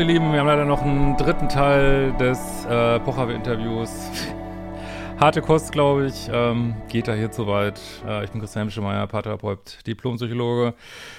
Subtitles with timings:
[0.00, 3.90] Ihr Lieben, wir haben leider noch einen dritten Teil des äh, Pochave-Interviews.
[5.20, 6.30] Harte Kost, glaube ich.
[6.32, 7.78] Ähm, geht da hier zu weit.
[8.08, 10.72] Äh, ich bin Christian Hemschemeyer, Paartherapeut, Diplompsychologe,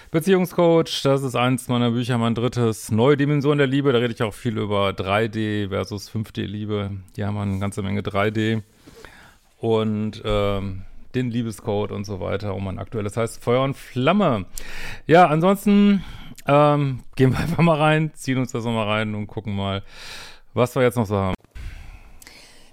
[0.10, 1.04] Beziehungscoach.
[1.04, 2.90] Das ist eins meiner Bücher, mein drittes.
[2.90, 3.94] Neue Dimension der Liebe.
[3.94, 6.90] Da rede ich auch viel über 3D versus 5D-Liebe.
[7.16, 8.64] Die haben eine ganze Menge 3D.
[9.60, 12.56] Und ähm, den Liebescode und so weiter.
[12.56, 14.46] Und mein aktuelles heißt Feuer und Flamme.
[15.06, 16.04] Ja, ansonsten
[16.48, 19.84] ähm, gehen wir einfach mal rein, ziehen uns das nochmal rein und gucken mal,
[20.54, 21.36] was wir jetzt noch so haben.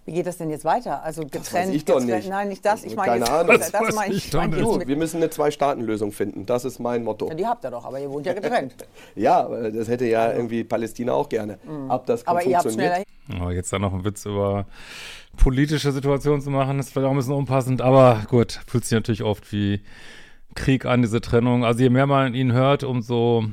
[0.08, 1.02] Wie geht das denn jetzt weiter?
[1.02, 1.46] Also getrennt?
[1.46, 2.30] Das weiß ich doch getrennt, nicht.
[2.30, 2.82] Nein, nicht das.
[2.82, 3.58] Ich meine Keine jetzt, Ahnung.
[3.58, 6.46] das, Das meine ich Du, mit, wir müssen eine Zwei-Staaten-Lösung finden.
[6.46, 7.28] Das ist mein Motto.
[7.28, 8.74] Ja, die habt ihr doch, aber ihr wohnt ja getrennt.
[9.16, 11.58] Ja, das hätte ja irgendwie Palästina auch gerne.
[11.90, 13.04] Ob das gut aber ihr habt funktioniert.
[13.26, 14.64] schneller Aber jetzt dann noch einen Witz über
[15.36, 19.22] politische Situationen zu machen, ist vielleicht auch ein bisschen unpassend, aber gut, fühlt sich natürlich
[19.22, 19.82] oft wie
[20.58, 21.64] Krieg an, diese Trennung.
[21.64, 23.44] Also je mehr man ihn hört, umso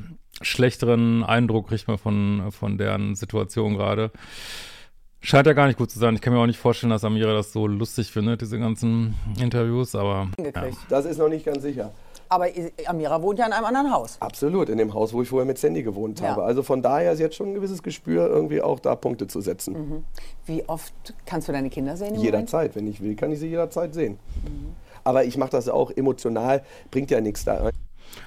[0.42, 4.10] schlechteren Eindruck kriegt man von, von deren Situation gerade.
[5.20, 6.14] Scheint ja gar nicht gut zu sein.
[6.14, 9.94] Ich kann mir auch nicht vorstellen, dass Amira das so lustig findet, diese ganzen Interviews,
[9.94, 10.44] aber ja.
[10.44, 10.78] hingekriegt.
[10.88, 11.92] Das ist noch nicht ganz sicher.
[12.28, 12.46] Aber
[12.86, 14.16] Amira wohnt ja in einem anderen Haus.
[14.20, 16.30] Absolut, in dem Haus, wo ich vorher mit Sandy gewohnt Ja.
[16.30, 16.42] habe.
[16.42, 20.04] Also von daher ist jetzt schon ein gewisses Gespür, irgendwie auch da Punkte zu setzen.
[20.44, 20.92] Wie oft
[21.24, 22.24] kannst du deine Kinder sehen Moment?
[22.24, 24.18] Jederzeit, wenn ich will, kann ich sie jederzeit sehen.
[25.06, 27.70] Aber ich mache das auch emotional, bringt ja nichts da.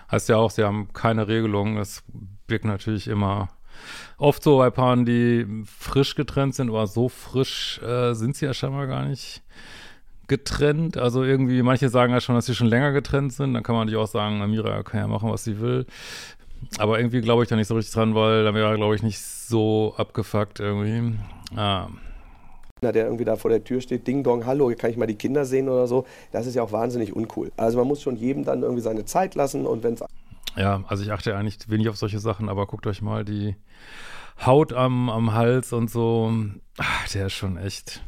[0.09, 1.75] Heißt ja auch, sie haben keine Regelung.
[1.75, 2.03] Das
[2.47, 3.49] wirkt natürlich immer
[4.17, 8.53] oft so bei Paaren, die frisch getrennt sind, aber so frisch äh, sind sie ja
[8.53, 9.43] scheinbar gar nicht
[10.29, 10.95] getrennt.
[10.95, 13.53] Also irgendwie, manche sagen ja schon, dass sie schon länger getrennt sind.
[13.53, 15.85] Dann kann man natürlich auch sagen, Amira kann ja machen, was sie will.
[16.77, 19.95] Aber irgendwie glaube ich da nicht so richtig dran, weil Amira, glaube ich, nicht so
[19.97, 21.19] abgefuckt irgendwie.
[21.57, 21.89] Ah.
[22.81, 25.45] Der irgendwie da vor der Tür steht, Ding Dong, hallo, kann ich mal die Kinder
[25.45, 27.51] sehen oder so, das ist ja auch wahnsinnig uncool.
[27.57, 30.03] Also man muss schon jedem dann irgendwie seine Zeit lassen und wenn es
[30.55, 33.55] Ja, also ich achte eigentlich wenig auf solche Sachen, aber guckt euch mal die
[34.45, 36.31] Haut am, am Hals und so.
[36.77, 38.01] Ach, der ist schon echt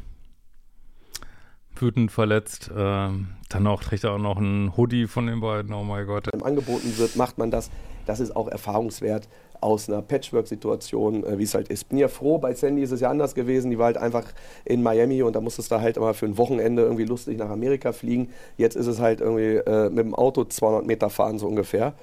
[1.74, 2.70] wütend verletzt.
[2.74, 5.74] Ähm, dann auch trägt er auch noch einen Hoodie von den beiden.
[5.74, 6.32] Oh mein Gott.
[6.42, 7.70] angeboten wird, macht man das.
[8.06, 9.28] Das ist auch erfahrungswert
[9.62, 11.88] aus einer Patchwork-Situation, äh, wie es halt ist.
[11.88, 13.70] Bin ja froh, bei Sandy ist es ja anders gewesen.
[13.70, 14.24] Die war halt einfach
[14.64, 17.92] in Miami und da musstest du halt immer für ein Wochenende irgendwie lustig nach Amerika
[17.92, 18.30] fliegen.
[18.56, 21.94] Jetzt ist es halt irgendwie äh, mit dem Auto 200 Meter fahren, so ungefähr.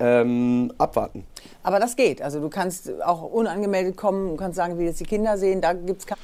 [0.00, 1.24] Ähm, abwarten.
[1.64, 2.22] Aber das geht.
[2.22, 5.60] Also du kannst auch unangemeldet kommen, du kannst sagen, wie jetzt die Kinder sehen.
[5.60, 6.20] Da gibt es keine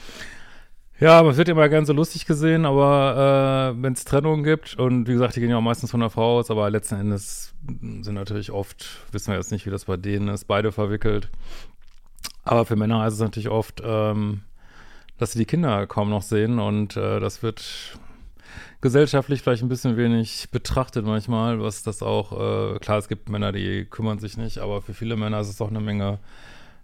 [1.01, 5.09] Ja, es wird immer gern so lustig gesehen, aber äh, wenn es Trennungen gibt und
[5.09, 8.15] wie gesagt, die gehen ja auch meistens von der Frau aus, aber letzten Endes sind
[8.15, 11.31] natürlich oft, wissen wir jetzt nicht, wie das bei denen ist, beide verwickelt.
[12.45, 14.43] Aber für Männer heißt es natürlich oft, ähm,
[15.19, 17.99] dass sie die Kinder kaum noch sehen und äh, das wird
[18.81, 23.51] gesellschaftlich vielleicht ein bisschen wenig betrachtet manchmal, was das auch, äh, klar, es gibt Männer,
[23.51, 26.21] die kümmern sich nicht, aber für viele Männer ist es auch eine Menge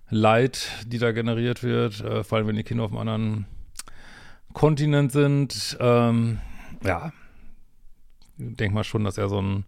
[0.08, 3.46] Leid, die da generiert wird, äh, vor allem wenn die Kinder auf einem anderen
[4.52, 5.76] Kontinent sind.
[5.80, 6.38] Ähm,
[6.84, 7.12] ja,
[8.38, 9.64] ich denke mal schon, dass er so ein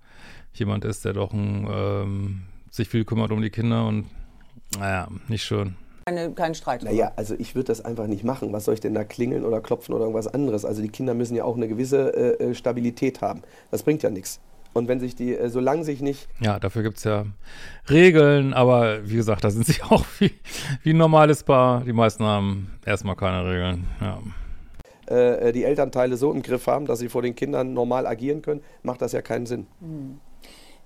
[0.54, 4.06] jemand ist, der doch ein, ähm, sich viel kümmert um die Kinder und
[4.78, 5.76] naja, nicht schön.
[6.06, 6.82] keine, keinen Streit.
[6.82, 8.53] Naja, also ich würde das einfach nicht machen.
[8.53, 10.65] Was soll ich denn da klingeln oder klopfen oder irgendwas anderes?
[10.65, 13.43] Also die Kinder müssen ja auch eine gewisse äh, äh, Stabilität haben.
[13.70, 14.41] Das bringt ja nichts.
[14.75, 17.26] Und wenn sich die, äh, solange sich nicht Ja, dafür gibt's ja
[17.91, 20.32] Regeln, aber wie gesagt, da sind sie auch wie,
[20.82, 21.84] wie ein normales Paar.
[21.84, 23.87] Die meisten haben erstmal keine Regeln.
[24.00, 24.19] Ja.
[25.06, 28.62] Äh, die Elternteile so im Griff haben, dass sie vor den Kindern normal agieren können,
[28.82, 29.66] macht das ja keinen Sinn.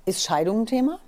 [0.05, 0.99] Ist Scheidung ein Thema?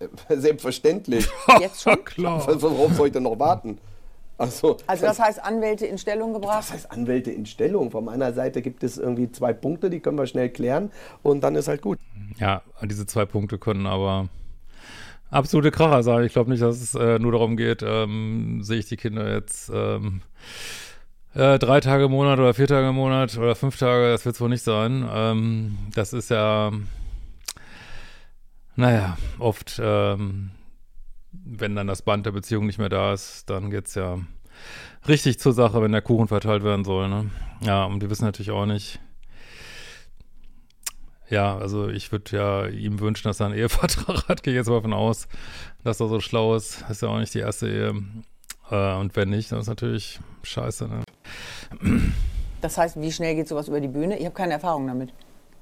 [0.28, 1.28] Selbstverständlich.
[1.60, 2.04] Jetzt schon?
[2.04, 2.46] Klar.
[2.60, 3.78] Worauf soll ich denn noch warten?
[4.36, 6.58] Also, Also das heißt, Anwälte in Stellung gebracht?
[6.58, 7.92] was heißt Anwälte in Stellung?
[7.92, 10.90] Von meiner Seite gibt es irgendwie zwei Punkte, die können wir schnell klären
[11.22, 12.00] und dann ist halt gut.
[12.38, 14.28] Ja, diese zwei Punkte können aber
[15.30, 16.24] absolute Kracher sein.
[16.24, 19.70] Ich glaube nicht, dass es äh, nur darum geht, ähm, sehe ich die Kinder jetzt
[19.72, 20.20] ähm,
[21.34, 24.36] äh, drei Tage im Monat oder vier Tage im Monat oder fünf Tage, das wird
[24.36, 25.08] es wohl nicht sein.
[25.12, 26.72] Ähm, das ist ja,
[28.76, 30.50] naja, oft, ähm,
[31.32, 34.18] wenn dann das Band der Beziehung nicht mehr da ist, dann geht's ja
[35.08, 37.08] richtig zur Sache, wenn der Kuchen verteilt werden soll.
[37.08, 37.30] Ne?
[37.60, 39.00] Ja, und die wissen natürlich auch nicht,
[41.28, 44.42] ja, also ich würde ja ihm wünschen, dass er einen Ehevertrag hat.
[44.42, 45.26] Gehe jetzt mal davon aus,
[45.82, 46.84] dass er so schlau ist.
[46.88, 47.94] Ist ja auch nicht die erste Ehe.
[48.70, 50.88] Äh, und wenn nicht, dann ist natürlich scheiße.
[50.88, 51.02] Ne?
[52.60, 54.18] Das heißt, wie schnell geht sowas über die Bühne?
[54.18, 55.12] Ich habe keine Erfahrung damit.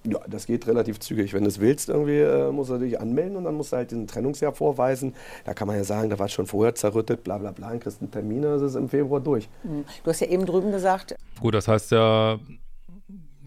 [0.05, 1.33] Ja, das geht relativ zügig.
[1.33, 3.93] Wenn du es willst, irgendwie äh, musst du dich anmelden und dann musst du halt
[3.93, 5.15] diesen Trennungsjahr vorweisen.
[5.45, 7.81] Da kann man ja sagen, da war es schon vorher zerrüttet, bla bla bla, und
[7.81, 9.49] kriegst einen Termin, das ist im Februar durch.
[9.63, 9.85] Hm.
[10.03, 11.15] Du hast ja eben drüben gesagt.
[11.41, 12.41] Gut, das heißt ja,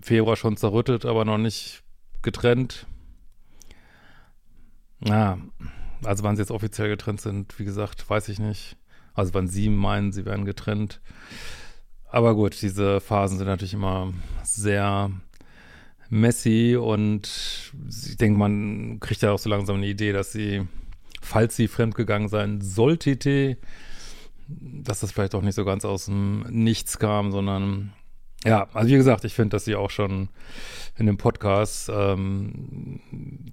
[0.02, 1.84] Februar schon zerrüttet, aber noch nicht
[2.22, 2.88] getrennt.
[5.04, 5.38] Ja,
[6.04, 8.78] also wann sie jetzt offiziell getrennt sind, wie gesagt, weiß ich nicht.
[9.16, 11.02] Also wann sie meinen, sie werden getrennt.
[12.10, 14.14] Aber gut, diese Phasen sind natürlich immer
[14.44, 15.12] sehr
[16.10, 20.68] messy und ich denke, man kriegt ja auch so langsam eine Idee, dass sie,
[21.22, 23.58] falls sie fremdgegangen sein sollte,
[24.48, 27.94] dass das vielleicht auch nicht so ganz aus dem Nichts kam, sondern
[28.46, 30.30] ja, also wie gesagt, ich finde, dass sie auch schon
[30.98, 33.00] in dem Podcast ähm,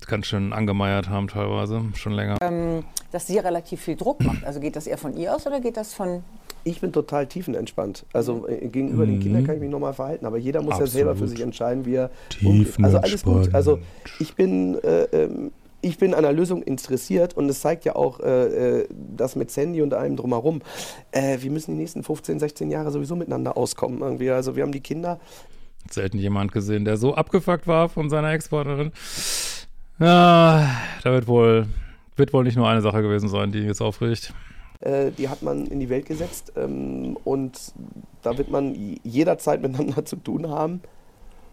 [0.07, 2.39] ganz schön angemeiert haben teilweise, schon länger.
[2.41, 4.45] Ähm, dass sie relativ viel Druck macht.
[4.45, 6.23] Also geht das eher von ihr aus oder geht das von
[6.65, 8.05] ich bin total tiefenentspannt.
[8.13, 9.11] Also äh, gegenüber mhm.
[9.11, 10.89] den Kindern kann ich mich normal verhalten, aber jeder muss Absolut.
[10.89, 12.11] ja selber für sich entscheiden, wie er
[12.43, 12.75] umgeht.
[12.83, 13.55] Also alles gut.
[13.55, 13.81] Also
[14.21, 15.51] ich bin, äh, ähm,
[15.83, 19.51] ich bin an einer Lösung interessiert und es zeigt ja auch äh, äh, das mit
[19.51, 20.63] Sandy und allem drumherum.
[21.11, 24.01] Äh, wir müssen die nächsten 15, 16 Jahre sowieso miteinander auskommen.
[24.01, 24.31] Irgendwie.
[24.31, 25.21] Also wir haben die Kinder.
[25.91, 28.93] Selten jemand gesehen, der so abgefuckt war von seiner Ex-Partnerin.
[29.99, 30.71] Ja,
[31.03, 31.67] da wird wohl,
[32.17, 34.33] wird wohl nicht nur eine Sache gewesen sein, die ihn jetzt aufregt.
[34.81, 37.59] Äh, die hat man in die Welt gesetzt ähm, und
[38.23, 40.81] da wird man jederzeit miteinander zu tun haben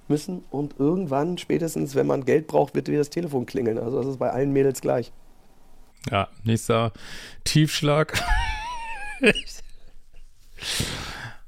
[0.10, 3.78] müssen und irgendwann, spätestens wenn man Geld braucht, wird wieder das Telefon klingeln.
[3.78, 5.12] Also das ist bei allen Mädels gleich.
[6.10, 6.92] Ja, nächster
[7.44, 8.22] Tiefschlag.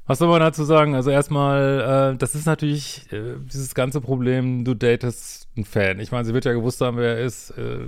[0.08, 0.94] Was soll man dazu sagen?
[0.94, 6.00] Also erstmal, äh, das ist natürlich äh, dieses ganze Problem, du datest einen Fan.
[6.00, 7.80] Ich meine, sie wird ja gewusst haben, wer er ist, äh,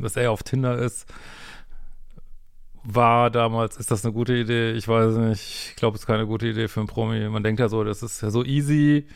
[0.00, 1.06] dass er auf Tinder ist
[2.82, 4.72] war damals, ist das eine gute Idee?
[4.72, 5.70] Ich weiß nicht.
[5.70, 7.28] Ich glaube, es ist keine gute Idee für einen Promi.
[7.28, 9.06] Man denkt ja so, das ist ja so easy.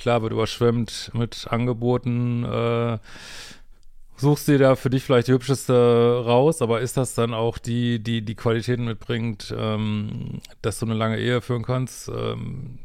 [0.00, 2.42] Klar, wird überschwemmt mit Angeboten.
[2.42, 2.96] Äh,
[4.16, 8.02] suchst dir da für dich vielleicht die hübscheste raus, aber ist das dann auch die,
[8.02, 12.08] die die Qualitäten mitbringt, ähm, dass du eine lange Ehe führen kannst?
[12.08, 12.78] Ähm,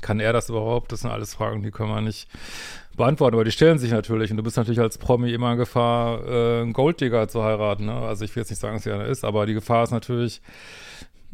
[0.00, 0.92] kann er das überhaupt?
[0.92, 2.28] Das sind alles Fragen, die können wir nicht
[2.96, 6.24] beantworten, aber die stellen sich natürlich und du bist natürlich als Promi immer in Gefahr,
[6.24, 7.86] äh, einen Golddigger zu heiraten.
[7.86, 7.94] Ne?
[7.94, 10.40] Also ich will jetzt nicht sagen, dass sie einer ist, aber die Gefahr ist natürlich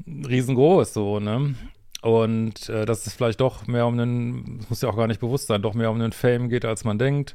[0.06, 1.54] riesengroß so, ne?
[2.04, 5.20] Und äh, dass es vielleicht doch mehr um einen, das muss ja auch gar nicht
[5.20, 7.34] bewusst sein, doch mehr um einen Fame geht, als man denkt.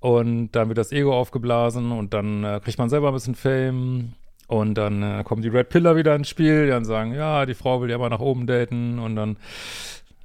[0.00, 4.14] Und dann wird das Ego aufgeblasen und dann äh, kriegt man selber ein bisschen Fame.
[4.46, 7.52] Und dann äh, kommen die Red Pillar wieder ins Spiel, die dann sagen, ja, die
[7.52, 8.98] Frau will ja mal nach oben daten.
[8.98, 9.36] Und dann,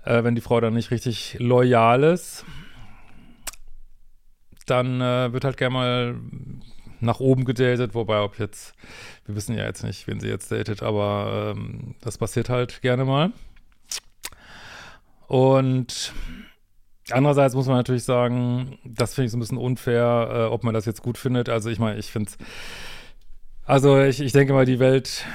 [0.05, 2.45] äh, wenn die Frau dann nicht richtig loyal ist,
[4.65, 6.15] dann äh, wird halt gerne mal
[7.01, 8.73] nach oben gedatet, wobei ob jetzt,
[9.25, 13.05] wir wissen ja jetzt nicht, wen sie jetzt datet, aber ähm, das passiert halt gerne
[13.05, 13.31] mal.
[15.27, 16.13] Und
[17.09, 20.73] andererseits muss man natürlich sagen, das finde ich so ein bisschen unfair, äh, ob man
[20.73, 21.49] das jetzt gut findet.
[21.49, 22.37] Also ich meine, ich finde es,
[23.65, 25.25] also ich, ich denke mal, die Welt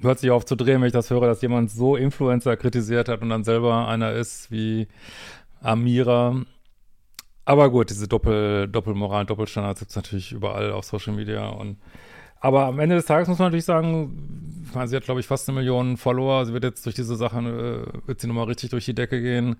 [0.00, 3.22] hört sich auf zu drehen, wenn ich das höre, dass jemand so Influencer kritisiert hat
[3.22, 4.88] und dann selber einer ist wie
[5.60, 6.44] Amira
[7.44, 11.48] aber gut, diese Doppel, Doppelmoral, Doppelstandards gibt es natürlich überall auf Social Media.
[11.48, 11.78] Und
[12.40, 15.48] aber am Ende des Tages muss man natürlich sagen, meine, sie hat, glaube ich, fast
[15.48, 16.44] eine Million Follower.
[16.46, 19.56] Sie wird jetzt durch diese Sachen, äh, wird sie nochmal richtig durch die Decke gehen.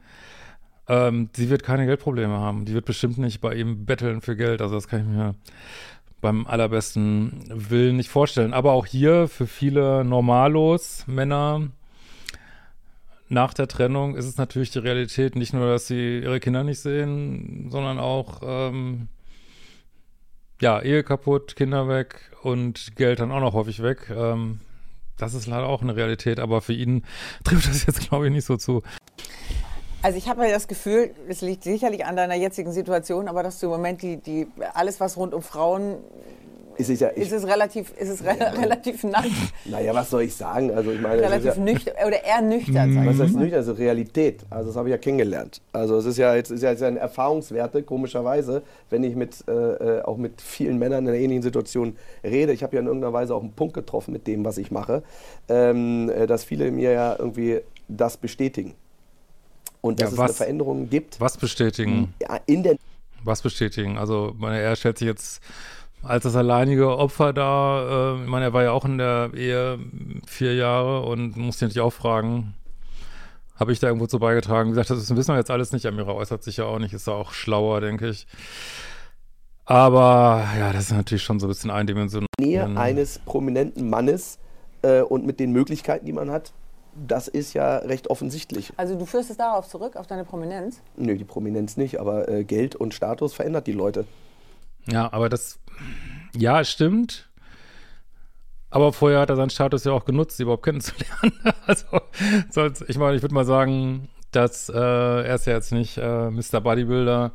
[0.88, 2.64] Ähm, sie wird keine Geldprobleme haben.
[2.64, 4.60] Die wird bestimmt nicht bei ihm betteln für Geld.
[4.60, 5.34] Also das kann ich mir
[6.20, 8.52] beim allerbesten Willen nicht vorstellen.
[8.52, 11.68] Aber auch hier für viele Normalos, Männer,
[13.28, 16.80] nach der Trennung ist es natürlich die Realität, nicht nur, dass sie ihre Kinder nicht
[16.80, 19.08] sehen, sondern auch, ähm,
[20.60, 24.10] ja, Ehe kaputt, Kinder weg und Geld dann auch noch häufig weg.
[24.14, 24.60] Ähm,
[25.16, 27.04] das ist leider auch eine Realität, aber für ihn
[27.44, 28.82] trifft das jetzt, glaube ich, nicht so zu.
[30.02, 33.58] Also ich habe ja das Gefühl, es liegt sicherlich an deiner jetzigen Situation, aber dass
[33.58, 35.96] du im Moment die, die alles, was rund um Frauen
[36.76, 39.30] ist es, ja, ich, ist es relativ, ist es re ja, relativ nackt?
[39.64, 40.70] Naja, was soll ich sagen?
[40.72, 42.90] Also ich meine, relativ ja, nüchtern oder eher nüchtern.
[42.90, 43.06] Mhm.
[43.06, 43.58] Was heißt nüchtern?
[43.58, 44.44] Also Realität.
[44.50, 45.60] Also das habe ich ja kennengelernt.
[45.72, 49.52] Also es ist ja jetzt, ist ja jetzt ein Erfahrungswerte, komischerweise, wenn ich mit, äh,
[49.52, 52.52] äh, auch mit vielen Männern in einer ähnlichen Situation rede.
[52.52, 55.02] Ich habe ja in irgendeiner Weise auch einen Punkt getroffen mit dem, was ich mache,
[55.48, 58.74] ähm, äh, dass viele mir ja irgendwie das bestätigen.
[59.80, 61.20] Und dass ja, was, es eine Veränderung gibt.
[61.20, 62.14] Was bestätigen?
[62.20, 62.76] Ja, in der
[63.24, 63.96] was bestätigen?
[63.96, 65.40] Also meine, er stellt sich jetzt
[66.04, 69.78] als das alleinige Opfer da, äh, ich meine, er war ja auch in der Ehe
[70.26, 72.54] vier Jahre und musste natürlich auch fragen,
[73.56, 74.70] habe ich da irgendwo zu beigetragen?
[74.70, 75.86] Wie gesagt, das wissen wir jetzt alles nicht.
[75.86, 78.26] Amira äußert sich ja auch nicht, ist da auch schlauer, denke ich.
[79.64, 82.26] Aber ja, das ist natürlich schon so ein bisschen eindimensional.
[82.38, 84.38] Nähe eines prominenten Mannes
[84.82, 86.52] äh, und mit den Möglichkeiten, die man hat,
[86.94, 88.72] das ist ja recht offensichtlich.
[88.76, 90.80] Also du führst es darauf zurück, auf deine Prominenz?
[90.96, 94.04] Nö, die Prominenz nicht, aber äh, Geld und Status verändert die Leute.
[94.90, 95.58] Ja, aber das,
[96.36, 97.28] ja, stimmt.
[98.70, 101.32] Aber vorher hat er seinen Status ja auch genutzt, sie überhaupt kennenzulernen.
[101.66, 101.86] also,
[102.50, 106.30] sonst, ich meine, ich würde mal sagen, dass äh, er ist ja jetzt nicht äh,
[106.30, 106.60] Mr.
[106.60, 107.32] Bodybuilder.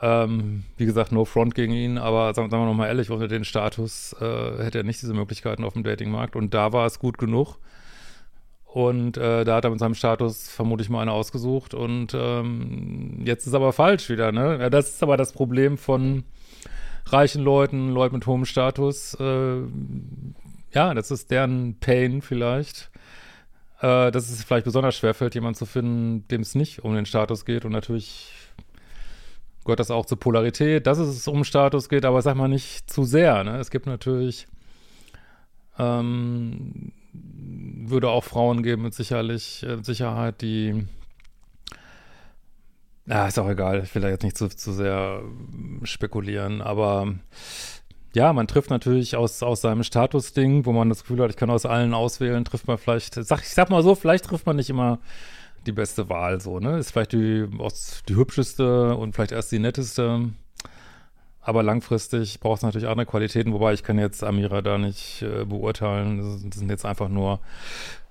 [0.00, 3.44] Ähm, wie gesagt, no front gegen ihn, aber sagen, sagen wir nochmal ehrlich, ohne den
[3.44, 6.36] Status äh, hätte er nicht diese Möglichkeiten auf dem Datingmarkt.
[6.36, 7.56] Und da war es gut genug.
[8.78, 11.74] Und äh, da hat er mit seinem Status vermutlich mal eine ausgesucht.
[11.74, 14.56] Und ähm, jetzt ist aber falsch wieder, ne?
[14.60, 16.22] Ja, das ist aber das Problem von
[17.06, 19.14] reichen Leuten, Leuten mit hohem Status.
[19.18, 19.62] Äh,
[20.72, 22.92] ja, das ist deren Pain vielleicht.
[23.80, 27.44] Äh, dass es vielleicht besonders schwerfällt, jemanden zu finden, dem es nicht um den Status
[27.44, 27.64] geht.
[27.64, 28.32] Und natürlich
[29.64, 33.02] gehört das auch zur Polarität, dass es um Status geht, aber sag mal nicht zu
[33.02, 33.42] sehr.
[33.42, 33.58] Ne?
[33.58, 34.46] Es gibt natürlich
[35.80, 36.92] ähm,
[37.90, 40.86] würde auch Frauen geben mit sicherlich, äh, Sicherheit, die
[43.06, 45.22] ja, ist auch egal, ich will da jetzt nicht zu, zu sehr
[45.82, 47.14] spekulieren, aber
[48.14, 51.50] ja, man trifft natürlich aus, aus seinem Statusding, wo man das Gefühl hat, ich kann
[51.50, 54.68] aus allen auswählen, trifft man vielleicht, sag, ich sag mal so, vielleicht trifft man nicht
[54.68, 54.98] immer
[55.66, 56.78] die beste Wahl so, ne?
[56.78, 57.46] Ist vielleicht die,
[58.08, 60.30] die hübscheste und vielleicht erst die netteste.
[61.48, 65.46] Aber langfristig braucht es natürlich andere Qualitäten, wobei ich kann jetzt Amira da nicht äh,
[65.46, 66.18] beurteilen.
[66.18, 67.40] Das sind jetzt einfach nur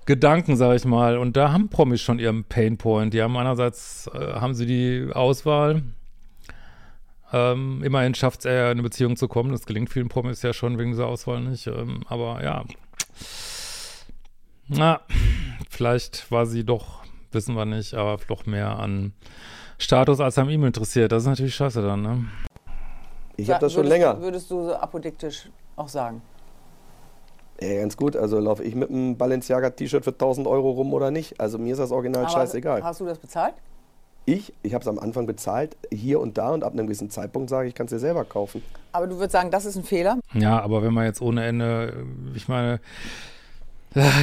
[0.06, 1.16] Gedanken, sage ich mal.
[1.18, 3.14] Und da haben Promis schon ihren Painpoint.
[3.14, 5.84] Die haben einerseits, äh, haben sie die Auswahl.
[7.32, 9.52] Ähm, immerhin schafft es eher, in eine Beziehung zu kommen.
[9.52, 11.68] Das gelingt vielen Promis ja schon wegen dieser Auswahl nicht.
[11.68, 12.64] Ähm, aber ja.
[14.66, 15.02] Na,
[15.70, 19.12] vielleicht war sie doch, wissen wir nicht, aber doch mehr an
[19.78, 21.12] Status als an ihm interessiert.
[21.12, 22.24] Das ist natürlich scheiße dann, ne?
[23.38, 24.20] Ich habe das schon länger.
[24.20, 26.20] Würdest du so apodiktisch auch sagen?
[27.60, 28.16] Ja, ganz gut.
[28.16, 31.40] Also laufe ich mit einem Balenciaga-T-Shirt für 1000 Euro rum oder nicht?
[31.40, 32.82] Also mir ist das Original Aber scheißegal.
[32.82, 33.54] Hast du das bezahlt?
[34.26, 37.48] Ich, ich habe es am Anfang bezahlt, hier und da und ab einem gewissen Zeitpunkt
[37.48, 38.62] sage ich, ich kann es dir selber kaufen.
[38.92, 40.18] Aber du würdest sagen, das ist ein Fehler?
[40.34, 42.04] Ja, aber wenn man jetzt ohne Ende,
[42.34, 42.80] ich meine,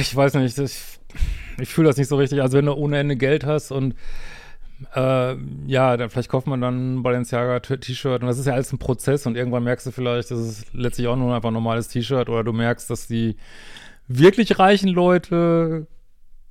[0.00, 1.00] ich weiß nicht, ich,
[1.58, 2.40] ich fühle das nicht so richtig.
[2.42, 3.96] Also wenn du ohne Ende Geld hast und
[4.94, 8.78] äh, ja, dann vielleicht kauft man dann ein Balenciaga-T-Shirt und das ist ja alles ein
[8.78, 12.28] Prozess und irgendwann merkst du vielleicht, das ist letztlich auch nur einfach ein normales T-Shirt
[12.28, 13.36] oder du merkst, dass die
[14.08, 15.86] wirklich reichen Leute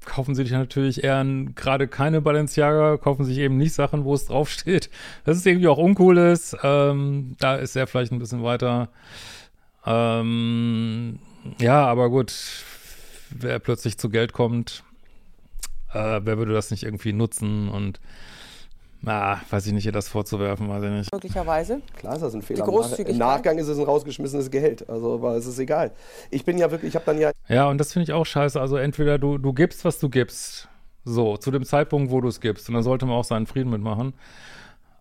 [0.05, 4.89] kaufen sich natürlich eher gerade keine Balenciaga, kaufen sich eben nicht Sachen, wo es draufsteht.
[5.24, 6.55] Das ist irgendwie auch uncooles.
[6.63, 8.89] Ähm, da ist er vielleicht ein bisschen weiter.
[9.86, 11.20] Ähm,
[11.60, 12.34] ja, aber gut,
[13.32, 14.84] wer plötzlich zu Geld kommt,
[15.96, 18.00] äh, wer würde das nicht irgendwie nutzen und
[19.08, 21.14] Ah, weiß ich nicht, ihr das vorzuwerfen, weiß ich nicht.
[21.14, 21.82] Möglicherweise.
[21.96, 22.68] Klar ist das ein Fehler.
[23.08, 24.90] Im Nachgang ist es ein rausgeschmissenes Gehalt.
[24.90, 25.92] Also, aber es ist egal.
[26.32, 27.32] Ich bin ja wirklich, ich habe dann ja.
[27.48, 28.60] Ja, und das finde ich auch scheiße.
[28.60, 30.70] Also, entweder du, du gibst, was du gibst.
[31.04, 32.68] So, zu dem Zeitpunkt, wo du es gibst.
[32.68, 34.14] Und dann sollte man auch seinen Frieden mitmachen.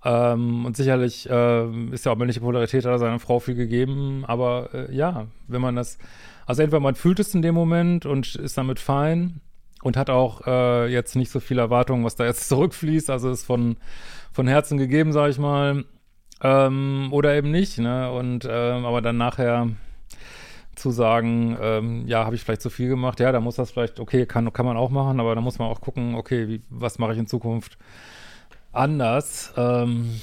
[0.05, 4.25] Ähm, und sicherlich äh, ist ja auch männliche Polarität, hat er seiner Frau viel gegeben.
[4.27, 5.97] Aber äh, ja, wenn man das.
[6.45, 9.41] Also, entweder man fühlt es in dem Moment und ist damit fein
[9.85, 13.11] und hat auch äh, jetzt nicht so viel Erwartungen, was da jetzt zurückfließt.
[13.11, 13.77] Also ist von,
[14.33, 15.85] von Herzen gegeben, sage ich mal.
[16.43, 18.11] Ähm, oder eben nicht, ne?
[18.11, 19.69] Und ähm, aber dann nachher
[20.75, 24.01] zu sagen, ähm, ja, habe ich vielleicht zu viel gemacht, ja, da muss das vielleicht,
[24.01, 26.99] okay, kann, kann man auch machen, aber da muss man auch gucken, okay, wie, was
[26.99, 27.79] mache ich in Zukunft
[28.73, 29.55] anders?
[29.57, 30.19] Ähm,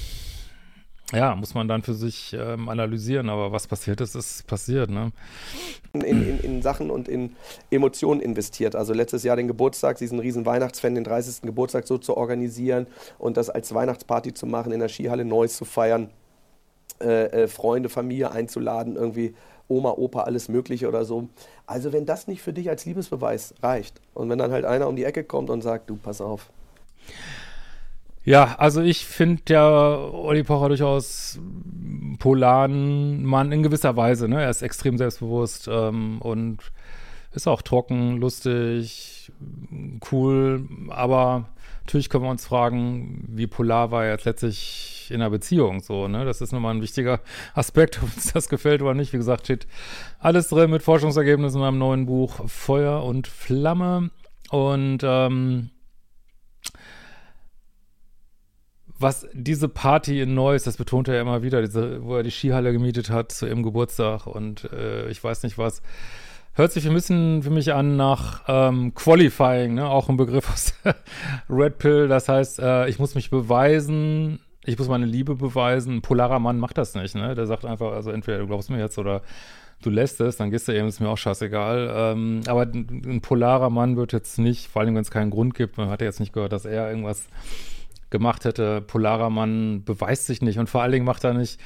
[1.12, 4.90] ja, muss man dann für sich ähm, analysieren, aber was passiert ist, ist passiert.
[4.90, 5.12] Ne?
[5.92, 7.36] In, in, in, Sachen und in
[7.70, 8.74] Emotionen investiert.
[8.74, 11.42] Also letztes Jahr den Geburtstag, diesen riesen Weihnachtsfan, den 30.
[11.42, 12.86] Geburtstag so zu organisieren
[13.18, 16.10] und das als Weihnachtsparty zu machen, in der Skihalle Neuss zu feiern,
[17.00, 19.34] äh, äh, Freunde, Familie einzuladen, irgendwie
[19.68, 21.28] Oma, Opa, alles Mögliche oder so.
[21.66, 24.96] Also wenn das nicht für dich als Liebesbeweis reicht und wenn dann halt einer um
[24.96, 26.50] die Ecke kommt und sagt, du, pass auf.
[28.24, 31.40] Ja, also ich finde ja Olli Pocher durchaus
[32.18, 34.28] polaren Mann in gewisser Weise.
[34.28, 34.42] Ne?
[34.42, 36.58] Er ist extrem selbstbewusst ähm, und
[37.32, 39.32] ist auch trocken, lustig,
[40.12, 40.68] cool.
[40.90, 41.48] Aber
[41.80, 46.06] natürlich können wir uns fragen, wie polar war er jetzt letztlich in einer Beziehung so.
[46.06, 46.24] Ne?
[46.24, 47.20] Das ist nochmal ein wichtiger
[47.54, 49.12] Aspekt, ob uns das gefällt oder nicht.
[49.12, 49.66] Wie gesagt, steht
[50.20, 54.10] alles drin mit Forschungsergebnissen in meinem neuen Buch Feuer und Flamme.
[54.50, 55.70] Und ähm,
[59.02, 62.30] was diese Party in Neuss, das betont er ja immer wieder, diese, wo er die
[62.30, 65.82] Skihalle gemietet hat zu ihrem Geburtstag und äh, ich weiß nicht was,
[66.54, 69.88] hört sich ein bisschen für mich an nach ähm, Qualifying, ne?
[69.88, 70.74] auch ein Begriff aus
[71.50, 75.96] Red Pill, das heißt, äh, ich muss mich beweisen, ich muss meine Liebe beweisen.
[75.96, 77.34] Ein polarer Mann macht das nicht, ne?
[77.34, 79.22] Der sagt einfach, also entweder du glaubst mir jetzt oder
[79.82, 81.92] du lässt es, dann gehst du eben, ist mir auch scheißegal.
[81.92, 85.54] Ähm, aber ein, ein, polarer Mann wird jetzt nicht, vor allem wenn es keinen Grund
[85.54, 87.26] gibt, man hat ja jetzt nicht gehört, dass er irgendwas
[88.12, 88.80] gemacht hätte.
[88.80, 91.58] Polarer Mann beweist sich nicht und vor allen Dingen macht er nicht,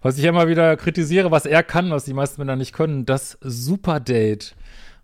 [0.00, 3.36] was ich immer wieder kritisiere, was er kann, was die meisten Männer nicht können, das
[3.40, 4.54] Superdate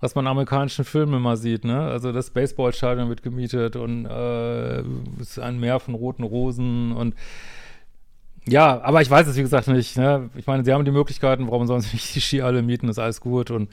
[0.03, 1.83] was man in amerikanischen Filmen immer sieht, ne?
[1.83, 4.81] Also das Baseballstadion wird gemietet und äh,
[5.21, 7.15] ist ein Meer von roten Rosen und
[8.49, 9.99] ja, aber ich weiß es, wie gesagt, nicht.
[9.99, 10.31] Ne?
[10.35, 12.99] Ich meine, sie haben die Möglichkeiten, warum sollen sie nicht die Ski alle mieten, ist
[12.99, 13.69] alles gut und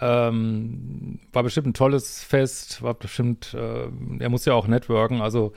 [0.00, 3.88] ähm, war bestimmt ein tolles Fest, war bestimmt, äh,
[4.18, 5.52] er muss ja auch networken, also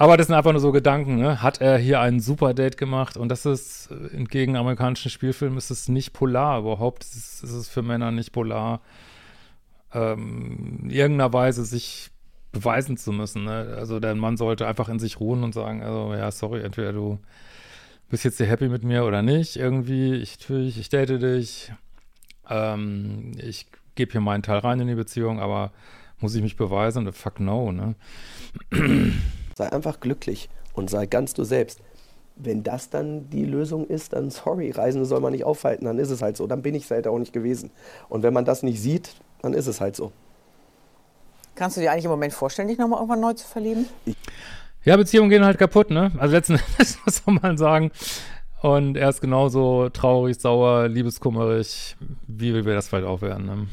[0.00, 1.42] aber das sind einfach nur so Gedanken, ne?
[1.42, 3.18] Hat er hier ein super Date gemacht?
[3.18, 7.04] Und das ist, äh, entgegen amerikanischen Spielfilmen, ist es nicht polar überhaupt.
[7.04, 8.80] Ist es ist es für Männer nicht polar,
[9.92, 12.10] ähm, in irgendeiner Weise sich
[12.50, 13.44] beweisen zu müssen.
[13.44, 13.74] Ne?
[13.76, 17.18] Also der Mann sollte einfach in sich ruhen und sagen, also ja, sorry, entweder du
[18.08, 21.72] bist jetzt hier happy mit mir oder nicht, irgendwie, ich tue ich, ich date dich,
[22.48, 23.66] ähm, ich
[23.96, 25.72] gebe hier meinen Teil rein in die Beziehung, aber
[26.20, 27.12] muss ich mich beweisen?
[27.12, 27.96] Fuck no, ne?
[29.60, 31.80] Sei einfach glücklich und sei ganz du selbst.
[32.34, 36.08] Wenn das dann die Lösung ist, dann sorry, Reisende soll man nicht aufhalten, dann ist
[36.08, 37.70] es halt so, dann bin ich es halt auch nicht gewesen.
[38.08, 40.12] Und wenn man das nicht sieht, dann ist es halt so.
[41.56, 43.84] Kannst du dir eigentlich im Moment vorstellen, dich nochmal irgendwann neu zu verlieben?
[44.82, 46.10] Ja, Beziehungen gehen halt kaputt, ne?
[46.16, 47.90] Also letzten Endes muss man sagen.
[48.62, 53.44] Und er ist genauso traurig, sauer, liebeskummerig, wie wir das vielleicht auch werden.
[53.44, 53.66] Ne?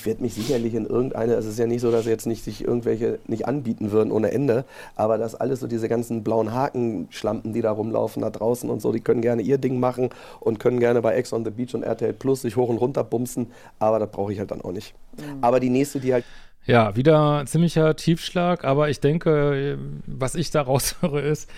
[0.00, 2.64] Ich werde mich sicherlich in irgendeine, es ist ja nicht so, dass jetzt nicht sich
[2.64, 4.64] irgendwelche nicht anbieten würden ohne Ende,
[4.96, 8.92] aber dass alles so diese ganzen blauen Hakenschlampen, die da rumlaufen da draußen und so,
[8.92, 10.08] die können gerne ihr Ding machen
[10.40, 13.04] und können gerne bei Ex on the Beach und RTL Plus sich hoch und runter
[13.04, 14.94] bumsen, aber das brauche ich halt dann auch nicht.
[15.18, 15.38] Mhm.
[15.42, 16.24] Aber die nächste, die halt
[16.64, 21.50] ja, wieder ziemlicher Tiefschlag, aber ich denke, was ich daraus höre ist,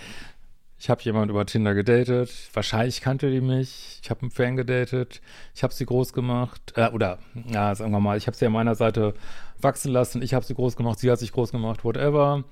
[0.83, 5.21] ich habe jemand über Tinder gedatet, wahrscheinlich kannte die mich, ich habe einen Fan gedatet,
[5.55, 8.51] ich habe sie groß gemacht, äh, oder, ja, sagen wir mal, ich habe sie an
[8.51, 9.13] meiner Seite
[9.61, 12.43] wachsen lassen, ich habe sie groß gemacht, sie hat sich groß gemacht, whatever.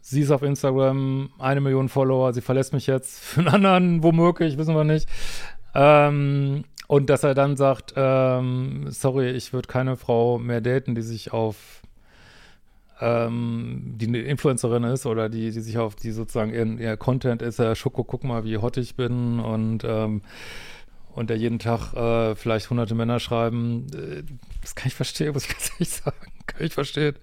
[0.00, 4.58] Sie ist auf Instagram, eine Million Follower, sie verlässt mich jetzt für einen anderen, womöglich,
[4.58, 5.08] wissen wir nicht.
[5.76, 11.02] Ähm, und dass er dann sagt, ähm, sorry, ich würde keine Frau mehr daten, die
[11.02, 11.83] sich auf
[13.00, 17.42] ähm, die eine Influencerin ist oder die, die sich auf die sozusagen ihren, ihr Content
[17.42, 20.22] ist, ja, Schoko, guck mal, wie hot ich bin und ähm,
[21.14, 24.24] und der jeden Tag äh, vielleicht hunderte Männer schreiben, äh,
[24.62, 26.16] das kann ich verstehen, muss ich ganz ehrlich sagen.
[26.46, 27.14] Kann ich verstehen.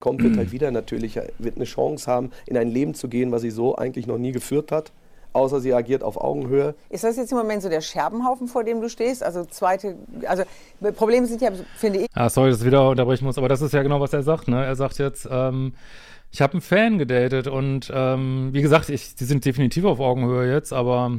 [0.00, 3.42] Kommt, wird halt wieder natürlich, wird eine Chance haben, in ein Leben zu gehen, was
[3.42, 4.92] sie so eigentlich noch nie geführt hat
[5.36, 6.74] außer sie agiert auf Augenhöhe.
[6.90, 9.22] Ist das jetzt im Moment so der Scherbenhaufen, vor dem du stehst?
[9.22, 9.96] Also zweite,
[10.26, 10.42] also
[10.96, 12.06] Probleme sind ja, finde ich.
[12.14, 14.48] Ah, sorry, dass ich wieder unterbrechen muss, aber das ist ja genau, was er sagt.
[14.48, 14.64] Ne?
[14.64, 15.74] Er sagt jetzt, ähm,
[16.32, 20.52] ich habe einen Fan gedatet und ähm, wie gesagt, ich, die sind definitiv auf Augenhöhe
[20.52, 21.12] jetzt, aber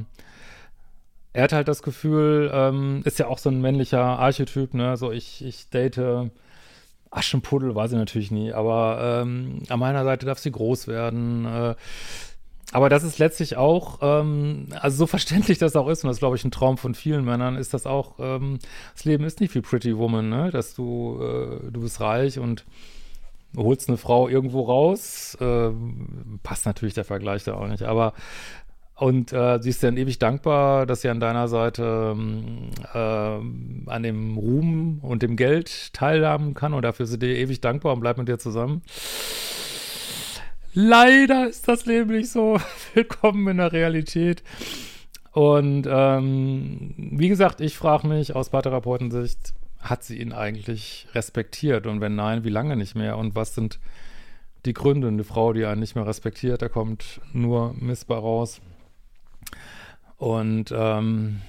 [1.34, 4.98] er hat halt das Gefühl, ähm, ist ja auch so ein männlicher Archetyp, ne?
[4.98, 6.32] So ich, ich date
[7.12, 11.46] Aschenpuddel, weiß ich natürlich nie, aber ähm, an meiner Seite darf sie groß werden.
[11.46, 11.76] Äh,
[12.74, 16.22] aber das ist letztlich auch, ähm, also so verständlich das auch ist, und das ist,
[16.22, 18.60] glaube ich, ein Traum von vielen Männern, ist das auch, ähm,
[18.94, 20.52] das Leben ist nicht wie Pretty Woman, ne?
[20.52, 22.66] Dass du, äh, du bist reich und
[23.56, 25.38] holst eine Frau irgendwo raus.
[25.40, 25.72] Äh,
[26.44, 28.14] passt natürlich der Vergleich da auch nicht, aber
[28.96, 32.16] und äh, sie ist dann ewig dankbar, dass sie an deiner Seite
[32.94, 37.94] äh, an dem Ruhm und dem Geld teilhaben kann und dafür sind dir ewig dankbar
[37.94, 38.82] und bleibt mit dir zusammen.
[40.80, 42.60] Leider ist das Leben nicht so
[42.94, 44.44] willkommen in der Realität.
[45.32, 51.88] Und ähm, wie gesagt, ich frage mich aus Paartherapeutensicht, hat sie ihn eigentlich respektiert?
[51.88, 53.18] Und wenn nein, wie lange nicht mehr?
[53.18, 53.80] Und was sind
[54.68, 55.08] die Gründe?
[55.08, 58.62] Eine Frau, die einen nicht mehr respektiert, da kommt nur missbar raus.
[60.18, 61.42] Und ähm,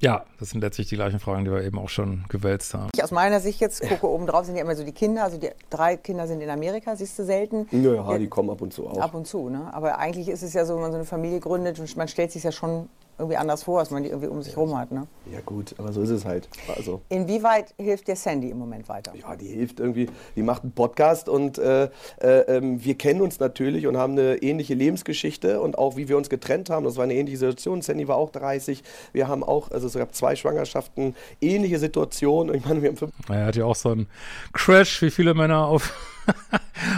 [0.00, 2.90] ja, das sind letztlich die gleichen Fragen, die wir eben auch schon gewälzt haben.
[2.94, 5.38] Ich aus meiner Sicht jetzt gucke, oben drauf sind ja immer so die Kinder, also
[5.38, 7.66] die drei Kinder sind in Amerika, siehst du selten.
[7.72, 8.98] Ja, ja die kommen ab und zu auch.
[8.98, 9.72] Ab und zu, ne?
[9.72, 12.32] Aber eigentlich ist es ja so, wenn man so eine Familie gründet und man stellt
[12.32, 14.92] sich ja schon irgendwie anders vor, als man die irgendwie um sich herum hat.
[14.92, 15.06] Ne?
[15.32, 16.48] Ja gut, aber so ist es halt.
[16.76, 17.02] Also.
[17.08, 19.12] Inwieweit hilft dir Sandy im Moment weiter?
[19.14, 21.84] Ja, die hilft irgendwie, die macht einen Podcast und äh,
[22.20, 26.16] äh, ähm, wir kennen uns natürlich und haben eine ähnliche Lebensgeschichte und auch wie wir
[26.16, 27.82] uns getrennt haben, das war eine ähnliche Situation.
[27.82, 32.54] Sandy war auch 30, wir haben auch, also es gab zwei Schwangerschaften, ähnliche Situationen.
[32.54, 34.08] Ich meine, wir haben fünf er hat ja auch so einen
[34.52, 35.92] Crash, wie viele Männer auf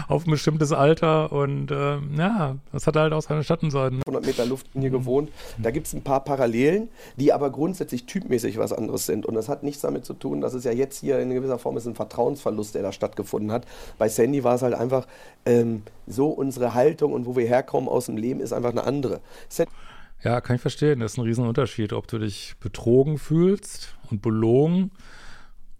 [0.08, 4.02] auf ein bestimmtes Alter und äh, ja, das hat halt auch seine Schattenseiten.
[4.06, 5.30] 100 Meter Luft hier gewohnt.
[5.58, 9.26] Da gibt es ein paar Parallelen, die aber grundsätzlich typmäßig was anderes sind.
[9.26, 11.76] Und das hat nichts damit zu tun, dass es ja jetzt hier in gewisser Form
[11.76, 13.66] ist ein Vertrauensverlust, der da stattgefunden hat.
[13.98, 15.06] Bei Sandy war es halt einfach
[15.46, 19.20] ähm, so, unsere Haltung und wo wir herkommen aus dem Leben ist einfach eine andere.
[20.22, 21.00] Ja, kann ich verstehen.
[21.00, 24.90] Das ist ein Riesenunterschied, ob du dich betrogen fühlst und belogen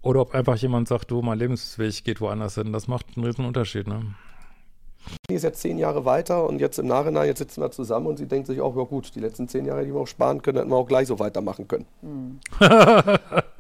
[0.03, 2.73] oder ob einfach jemand sagt, du, mein Lebensweg geht woanders hin.
[2.73, 4.15] Das macht einen Riesenunterschied, ne?
[5.29, 8.19] Die ist jetzt zehn Jahre weiter und jetzt im Nachhinein, jetzt sitzen wir zusammen und
[8.19, 10.59] sie denkt sich auch, ja gut, die letzten zehn Jahre, die wir auch sparen können,
[10.59, 11.87] hätten wir auch gleich so weitermachen können.
[12.03, 12.39] Hm.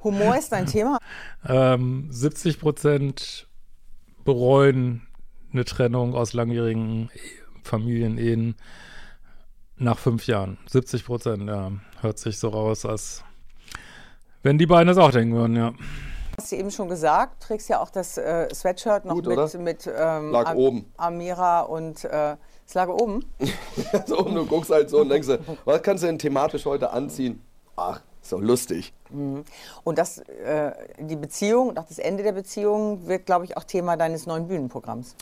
[0.04, 0.98] Humor ist dein Thema?
[1.48, 3.48] Ähm, 70 Prozent
[4.24, 5.02] bereuen
[5.52, 7.10] eine Trennung aus langjährigen
[7.62, 8.56] Familienehen
[9.76, 10.58] nach fünf Jahren.
[10.66, 11.72] 70 Prozent, ja.
[12.02, 13.24] Hört sich so raus, als
[14.42, 15.72] wenn die beiden das auch denken würden, ja.
[16.40, 19.86] Hast du eben schon gesagt, trägst ja auch das äh, Sweatshirt noch Gut, mit, mit
[19.86, 20.92] ähm, lag Am oben.
[20.96, 23.26] Amira und äh, es lag oben.
[24.06, 25.28] so, und du guckst halt so und denkst,
[25.66, 27.42] was kannst du denn thematisch heute anziehen?
[27.76, 28.94] Ach, so lustig.
[29.10, 29.44] Mhm.
[29.84, 33.98] Und das, äh, die Beziehung, auch das Ende der Beziehung wird, glaube ich, auch Thema
[33.98, 35.16] deines neuen Bühnenprogramms.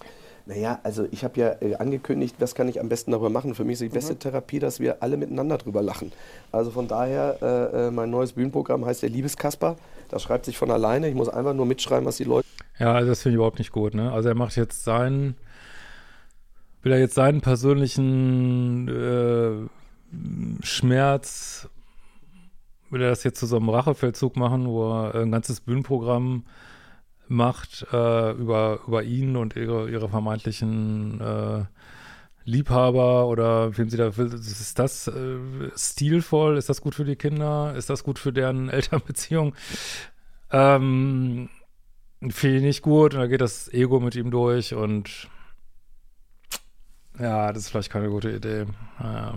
[0.46, 3.56] Naja, also ich habe ja äh, angekündigt, was kann ich am besten darüber machen.
[3.56, 4.20] Für mich ist die beste mhm.
[4.20, 6.12] Therapie, dass wir alle miteinander drüber lachen.
[6.52, 9.74] Also von daher, äh, äh, mein neues Bühnenprogramm heißt der Liebeskasper.
[10.08, 11.08] Das schreibt sich von alleine.
[11.08, 12.46] Ich muss einfach nur mitschreiben, was die Leute.
[12.78, 13.94] Ja, also das finde ich überhaupt nicht gut.
[13.94, 14.12] Ne?
[14.12, 15.36] Also er macht jetzt seinen,
[16.82, 21.68] will er jetzt seinen persönlichen äh, Schmerz,
[22.90, 26.44] will er das jetzt zu so einem Rachefeldzug machen, wo er ein ganzes Bühnenprogramm
[27.26, 31.64] macht äh, über, über ihn und ihre, ihre vermeintlichen äh,
[32.48, 34.32] Liebhaber oder wem sie da will.
[34.32, 35.38] Ist das äh,
[35.76, 36.56] stilvoll?
[36.56, 37.74] Ist das gut für die Kinder?
[37.76, 39.54] Ist das gut für deren Elternbeziehung?
[40.50, 41.50] Ähm,
[42.30, 45.28] Finde ich nicht gut und da geht das Ego mit ihm durch und
[47.20, 48.66] ja, das ist vielleicht keine gute Idee.
[49.00, 49.34] Ja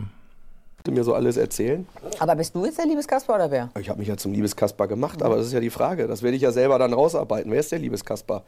[0.89, 1.86] mir so alles erzählen.
[2.17, 3.69] Aber bist du jetzt der Liebeskasper oder wer?
[3.80, 5.26] Ich habe mich ja zum Liebeskasper gemacht, mhm.
[5.26, 6.08] aber das ist ja die Frage.
[6.08, 7.52] Das werde ich ja selber dann rausarbeiten.
[7.52, 8.43] Wer ist der Liebeskasper?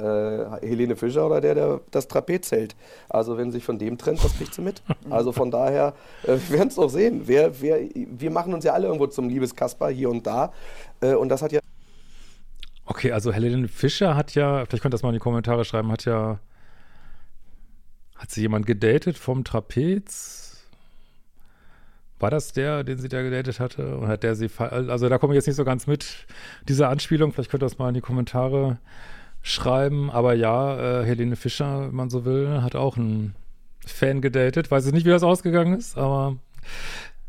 [0.00, 2.74] Äh, Helene Fischer oder der, der das Trapez hält.
[3.08, 4.82] Also wenn sich von dem trennt, was kriegt sie mit?
[5.10, 7.22] Also von daher, äh, wir werden es doch sehen.
[7.26, 10.52] Wer, wer, wir machen uns ja alle irgendwo zum Liebeskasper hier und da.
[11.00, 11.60] Äh, und das hat ja.
[12.86, 15.90] Okay, also Helene Fischer hat ja, vielleicht könnt ihr das mal in die Kommentare schreiben,
[15.92, 16.38] hat ja.
[18.16, 20.66] Hat sie jemand gedatet vom Trapez?
[22.18, 23.96] War das der, den sie da gedatet hatte?
[23.96, 26.26] Und hat der sie, also da komme ich jetzt nicht so ganz mit,
[26.68, 27.32] diese Anspielung.
[27.32, 28.78] Vielleicht könnt ihr das mal in die Kommentare
[29.42, 30.10] schreiben.
[30.10, 33.34] Aber ja, äh, Helene Fischer, wenn man so will, hat auch einen
[33.84, 34.70] Fan gedatet.
[34.70, 36.36] Weiß ich nicht, wie das ausgegangen ist, aber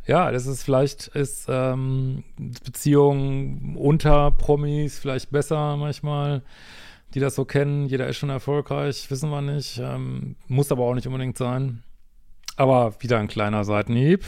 [0.08, 6.42] ja, das ist vielleicht, ist ähm, Beziehung unter Promis vielleicht besser manchmal,
[7.14, 7.86] die das so kennen.
[7.86, 9.80] Jeder ist schon erfolgreich, wissen wir nicht.
[9.80, 11.84] Ähm, muss aber auch nicht unbedingt sein.
[12.58, 14.26] Aber wieder ein kleiner Seitenhieb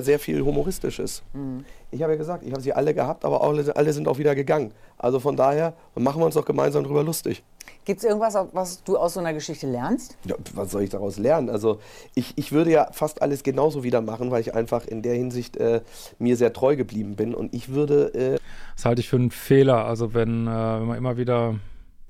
[0.00, 1.22] sehr viel Humoristisches.
[1.32, 1.64] Mhm.
[1.90, 4.34] Ich habe ja gesagt, ich habe sie alle gehabt, aber alle, alle sind auch wieder
[4.34, 4.72] gegangen.
[4.98, 7.44] Also von daher machen wir uns doch gemeinsam drüber lustig.
[7.84, 10.16] Gibt es irgendwas, was du aus so einer Geschichte lernst?
[10.24, 11.50] Ja, was soll ich daraus lernen?
[11.50, 11.80] Also
[12.14, 15.56] ich, ich würde ja fast alles genauso wieder machen, weil ich einfach in der Hinsicht
[15.58, 15.82] äh,
[16.18, 17.34] mir sehr treu geblieben bin.
[17.34, 18.14] Und ich würde...
[18.14, 18.38] Äh
[18.74, 19.84] das halte ich für einen Fehler.
[19.84, 21.56] Also wenn, äh, wenn man immer wieder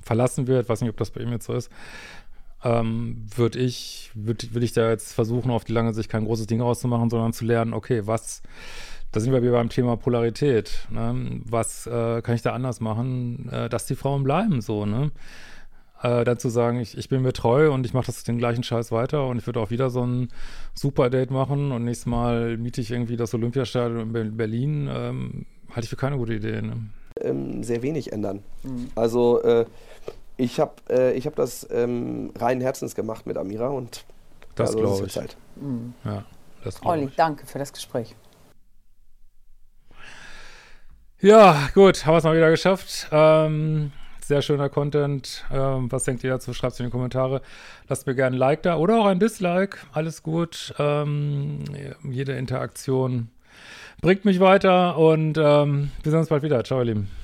[0.01, 1.71] verlassen wird, weiß nicht, ob das bei ihm jetzt so ist,
[2.65, 6.47] ähm, würde ich, würde würd ich da jetzt versuchen, auf die lange Sicht kein großes
[6.47, 8.43] Ding rauszumachen, sondern zu lernen, okay, was,
[9.13, 10.89] da sind wir wieder beim Thema Polarität.
[10.91, 11.41] Ne?
[11.45, 15.13] Was äh, kann ich da anders machen, äh, dass die Frauen bleiben so, ne?
[16.03, 18.63] Äh, dann zu sagen, ich, ich bin mir treu und ich mache das den gleichen
[18.63, 20.29] Scheiß weiter und ich würde auch wieder so ein
[20.75, 24.89] Super-Date machen und nächstes Mal miete ich irgendwie das Olympiastadion in Berlin.
[24.93, 26.61] Ähm, halte ich für keine gute Idee.
[26.61, 26.77] Ne?
[27.21, 28.43] Ähm, sehr wenig ändern.
[28.65, 28.89] Mhm.
[28.95, 29.65] Also äh,
[30.37, 34.05] ich habe äh, hab das ähm, rein Herzens gemacht mit Amira und
[34.55, 35.13] das also, glaube ich.
[35.13, 35.37] Zeit.
[35.57, 35.95] Mhm.
[36.05, 36.25] Ja,
[36.63, 37.17] das Olli, ich.
[37.17, 38.15] danke für das Gespräch.
[41.21, 43.09] Ja, gut, haben wir es mal wieder geschafft.
[43.11, 45.45] Ähm, sehr schöner Content.
[45.53, 46.53] Ähm, was denkt ihr dazu?
[46.53, 47.41] Schreibt es in die Kommentare.
[47.89, 49.79] Lasst mir gerne ein Like da oder auch ein Dislike.
[49.93, 50.75] Alles gut.
[50.79, 51.61] Ähm,
[52.03, 53.31] jede Interaktion
[54.01, 56.63] bringt mich weiter und ähm, wir sehen uns bald wieder.
[56.65, 57.24] Ciao, ihr Lieben.